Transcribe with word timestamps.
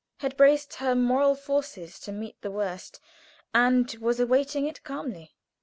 had 0.21 0.35
braced 0.35 0.77
her 0.77 0.95
moral 0.95 1.35
forces 1.35 1.99
to 1.99 2.11
meet 2.11 2.35
the 2.41 2.49
worst, 2.49 2.99
and 3.53 3.93
was 4.01 4.19
awaiting 4.19 4.65
it 4.65 4.83
calmly. 4.83 5.35